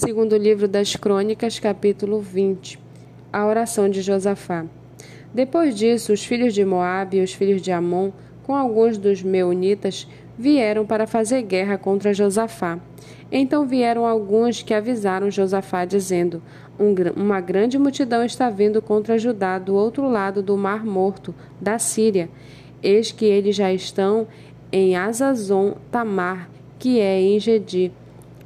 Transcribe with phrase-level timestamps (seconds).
[0.00, 2.78] Segundo livro das Crônicas, capítulo 20.
[3.30, 4.64] A oração de Josafá.
[5.34, 8.10] Depois disso, os filhos de Moabe e os filhos de Amon,
[8.42, 10.08] com alguns dos meunitas,
[10.38, 12.80] vieram para fazer guerra contra Josafá.
[13.30, 16.42] Então vieram alguns que avisaram Josafá, dizendo:
[16.78, 21.78] um, Uma grande multidão está vindo contra Judá do outro lado do Mar Morto, da
[21.78, 22.30] Síria.
[22.82, 24.26] Eis que eles já estão
[24.72, 26.48] em Azazon Tamar,
[26.78, 27.92] que é em Gedi.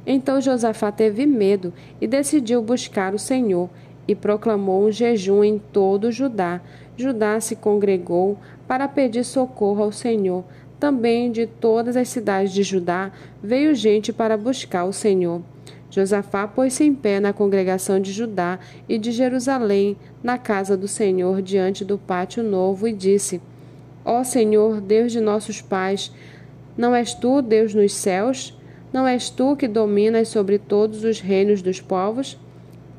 [0.05, 3.69] Então Josafá teve medo e decidiu buscar o Senhor
[4.07, 6.61] e proclamou um jejum em todo Judá.
[6.95, 10.43] Judá se congregou para pedir socorro ao Senhor.
[10.79, 13.11] Também de todas as cidades de Judá
[13.41, 15.41] veio gente para buscar o Senhor.
[15.89, 21.41] Josafá pôs-se em pé na congregação de Judá e de Jerusalém, na casa do Senhor,
[21.41, 23.41] diante do pátio novo, e disse:
[24.03, 26.11] Ó Senhor, Deus de nossos pais,
[26.77, 28.53] não és tu Deus nos céus?
[28.91, 32.37] Não és tu que dominas sobre todos os reinos dos povos?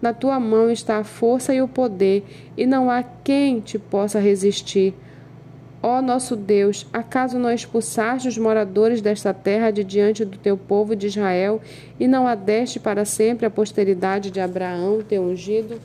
[0.01, 2.23] Na tua mão está a força e o poder,
[2.57, 4.95] e não há quem te possa resistir.
[5.83, 10.97] Ó nosso Deus, acaso não expulsaste os moradores desta terra de diante do teu povo
[10.97, 11.61] de Israel,
[11.99, 15.81] e não a deste para sempre a posteridade de Abraão, teu ungido?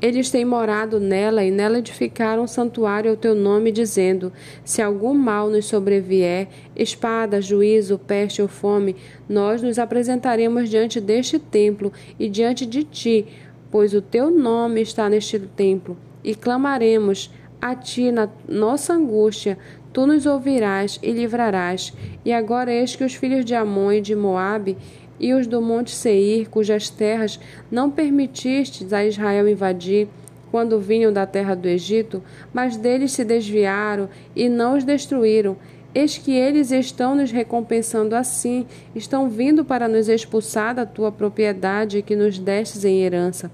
[0.00, 4.32] Eles têm morado nela e nela edificaram um santuário ao teu nome, dizendo:
[4.64, 8.96] Se algum mal nos sobrevier, espada, juízo, peste ou fome,
[9.28, 13.26] nós nos apresentaremos diante deste templo e diante de ti,
[13.70, 19.58] pois o teu nome está neste templo, e clamaremos a ti na nossa angústia.
[19.92, 21.92] Tu nos ouvirás e livrarás.
[22.24, 24.78] E agora eis que os filhos de Amon e de Moabe
[25.20, 27.38] e os do monte Seir, cujas terras
[27.70, 30.08] não permitistes a Israel invadir,
[30.50, 35.56] quando vinham da terra do Egito, mas deles se desviaram e não os destruíram.
[35.94, 42.02] Eis que eles estão nos recompensando assim, estão vindo para nos expulsar da tua propriedade
[42.02, 43.50] que nos destes em herança.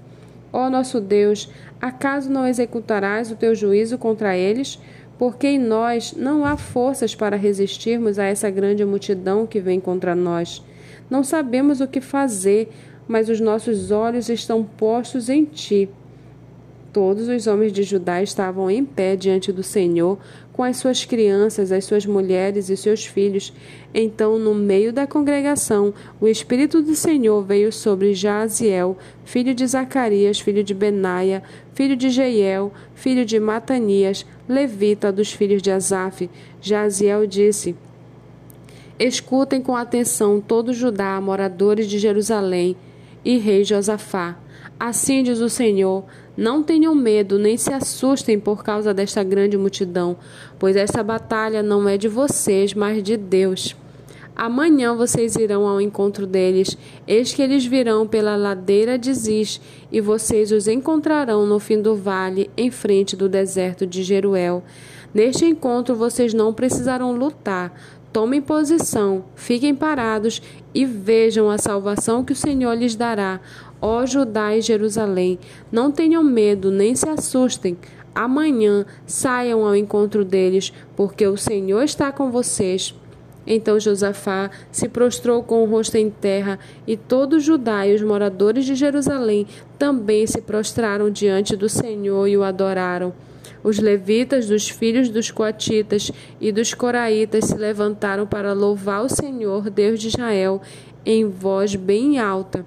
[0.53, 4.79] Ó nosso Deus, acaso não executarás o teu juízo contra eles?
[5.17, 10.15] Porque em nós não há forças para resistirmos a essa grande multidão que vem contra
[10.15, 10.63] nós.
[11.09, 12.69] Não sabemos o que fazer,
[13.07, 15.89] mas os nossos olhos estão postos em ti.
[16.91, 20.17] Todos os homens de Judá estavam em pé diante do Senhor,
[20.51, 23.53] com as suas crianças, as suas mulheres e seus filhos.
[23.93, 30.39] Então, no meio da congregação, o Espírito do Senhor veio sobre Jaziel, filho de Zacarias,
[30.39, 31.43] filho de Benaia,
[31.75, 36.27] filho de Jeiel, filho de Matanias, levita dos filhos de Asaf.
[36.59, 37.75] Jaziel disse:
[38.99, 42.75] Escutem com atenção todo Judá, moradores de Jerusalém
[43.23, 44.35] e rei Josafá.
[44.79, 46.03] Assim diz o Senhor:
[46.35, 50.17] Não tenham medo, nem se assustem por causa desta grande multidão,
[50.57, 53.75] pois essa batalha não é de vocês, mas de Deus.
[54.35, 59.59] Amanhã vocês irão ao encontro deles, eis que eles virão pela ladeira de Ziz,
[59.91, 64.63] e vocês os encontrarão no fim do vale, em frente do deserto de Jeruel.
[65.11, 67.73] Neste encontro vocês não precisarão lutar,
[68.17, 70.41] Tomem posição, fiquem parados
[70.73, 73.39] e vejam a salvação que o Senhor lhes dará.
[73.79, 75.37] Ó Judá e Jerusalém,
[75.71, 77.77] não tenham medo, nem se assustem.
[78.15, 82.95] Amanhã saiam ao encontro deles, porque o Senhor está com vocês.
[83.45, 86.57] Então Josafá se prostrou com o rosto em terra,
[86.87, 89.45] e todo Judá e os moradores de Jerusalém
[89.77, 93.13] também se prostraram diante do Senhor e o adoraram.
[93.63, 99.69] Os levitas dos filhos dos coatitas e dos coraitas se levantaram para louvar o Senhor,
[99.69, 100.61] Deus de Israel,
[101.05, 102.65] em voz bem alta.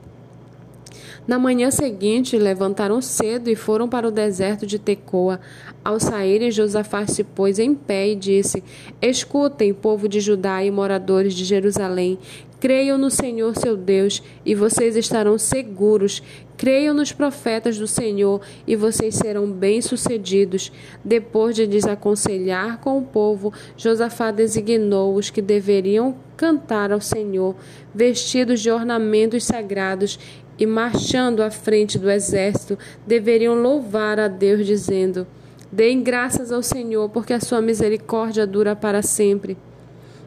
[1.27, 5.39] Na manhã seguinte, levantaram cedo e foram para o deserto de Tecoa.
[5.85, 8.65] Ao saírem, Josafá se pôs em pé e disse:
[9.01, 12.19] Escutem, povo de Judá e moradores de Jerusalém,
[12.61, 16.23] Creiam no Senhor seu Deus e vocês estarão seguros.
[16.59, 20.71] Creiam nos profetas do Senhor e vocês serão bem-sucedidos.
[21.03, 27.57] Depois de desaconselhar com o povo, Josafá designou os que deveriam cantar ao Senhor,
[27.95, 30.19] vestidos de ornamentos sagrados
[30.59, 35.27] e marchando à frente do exército, deveriam louvar a Deus, dizendo:
[35.73, 39.57] Deem graças ao Senhor, porque a sua misericórdia dura para sempre.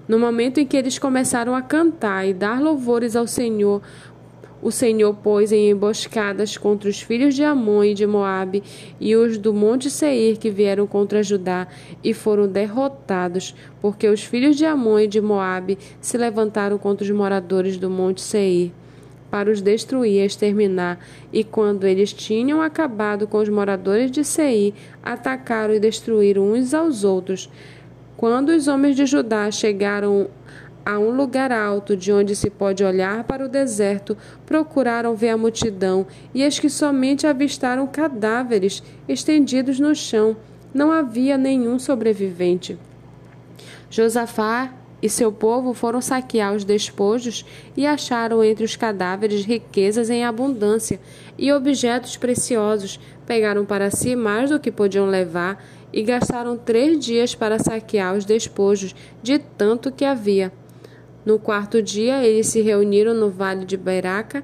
[0.07, 3.81] No momento em que eles começaram a cantar e dar louvores ao Senhor,
[4.61, 8.63] o Senhor pôs em emboscadas contra os filhos de Amon e de Moabe
[8.99, 11.67] e os do monte Seir que vieram contra Judá
[12.03, 17.11] e foram derrotados, porque os filhos de Amon e de Moabe se levantaram contra os
[17.11, 18.71] moradores do monte Seir
[19.33, 20.99] para os destruir e exterminar,
[21.31, 27.03] e quando eles tinham acabado com os moradores de Seir, atacaram e destruíram uns aos
[27.03, 27.49] outros.
[28.17, 30.29] Quando os homens de Judá chegaram
[30.85, 35.37] a um lugar alto, de onde se pode olhar para o deserto, procuraram ver a
[35.37, 40.35] multidão, e eis que somente avistaram cadáveres estendidos no chão.
[40.73, 42.77] Não havia nenhum sobrevivente.
[43.89, 44.73] Josafá
[45.03, 47.45] e seu povo foram saquear os despojos
[47.75, 50.99] e acharam entre os cadáveres riquezas em abundância
[51.37, 52.99] e objetos preciosos.
[53.25, 55.63] Pegaram para si mais do que podiam levar
[55.93, 60.51] e gastaram três dias para saquear os despojos, de tanto que havia.
[61.25, 64.43] No quarto dia, eles se reuniram no vale de Beraca,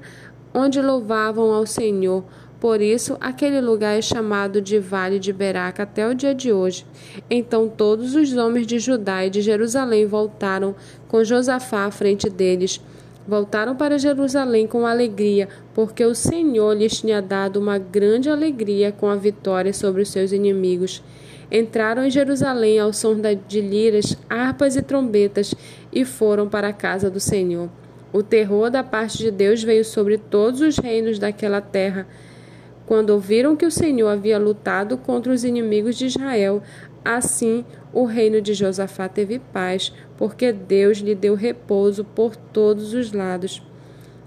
[0.54, 2.24] onde louvavam ao Senhor.
[2.60, 6.84] Por isso, aquele lugar é chamado de Vale de Beraca até o dia de hoje.
[7.30, 10.74] Então, todos os homens de Judá e de Jerusalém voltaram
[11.08, 12.78] com Josafá à frente deles.
[13.26, 19.08] Voltaram para Jerusalém com alegria, porque o Senhor lhes tinha dado uma grande alegria com
[19.08, 21.02] a vitória sobre os seus inimigos.
[21.50, 23.16] Entraram em Jerusalém ao som
[23.48, 25.54] de liras, harpas e trombetas
[25.92, 27.68] e foram para a casa do Senhor.
[28.12, 32.06] O terror da parte de Deus veio sobre todos os reinos daquela terra.
[32.86, 36.62] Quando ouviram que o Senhor havia lutado contra os inimigos de Israel,
[37.04, 43.12] assim o reino de Josafá teve paz, porque Deus lhe deu repouso por todos os
[43.12, 43.62] lados.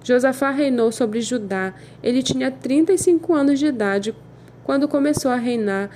[0.04, 1.74] Josafá reinou sobre Judá.
[2.02, 4.14] Ele tinha 35 anos de idade
[4.64, 5.90] quando começou a reinar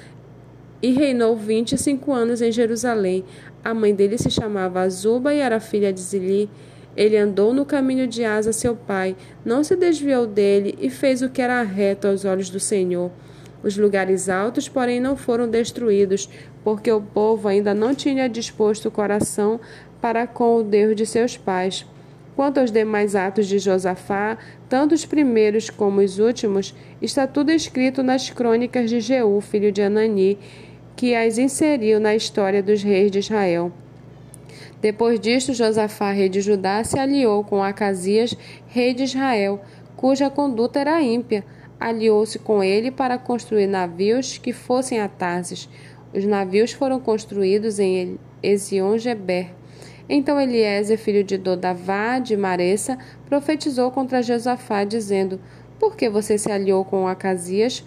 [0.81, 3.24] e reinou vinte e cinco anos em Jerusalém.
[3.63, 6.50] A mãe dele se chamava Azuba e era filha de Zili.
[6.95, 9.15] Ele andou no caminho de Asa, seu pai,
[9.45, 13.12] não se desviou dele e fez o que era reto aos olhos do Senhor.
[13.63, 16.29] Os lugares altos, porém, não foram destruídos,
[16.63, 19.59] porque o povo ainda não tinha disposto o coração
[20.00, 21.85] para com o Deus de seus pais.
[22.35, 24.38] Quanto aos demais atos de Josafá,
[24.69, 29.81] tanto os primeiros como os últimos, está tudo escrito nas crônicas de Jeú, filho de
[29.81, 30.38] Anani,
[30.97, 33.71] que as inseriu na história dos reis de Israel.
[34.81, 38.35] Depois disto, Josafá, rei de Judá, se aliou com Acasias,
[38.67, 39.61] rei de Israel,
[39.95, 41.45] cuja conduta era ímpia.
[41.79, 45.69] Aliou-se com ele para construir navios que fossem a Tarsis.
[46.11, 49.51] Os navios foram construídos em Ezion-Geber.
[50.09, 52.97] Então Eliezer, filho de Dodavá, de Maressa,
[53.27, 55.39] profetizou contra Josafá, dizendo:
[55.77, 57.83] Por que você se aliou com Acasias?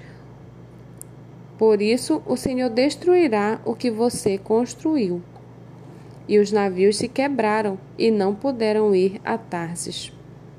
[1.60, 5.20] Por isso o Senhor destruirá o que você construiu.
[6.26, 10.10] E os navios se quebraram e não puderam ir a Tarsis.